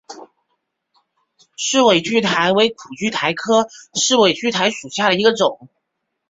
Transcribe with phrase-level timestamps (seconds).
[1.57, 5.69] 世纬苣苔为苦苣苔科世纬苣苔属下的一个种。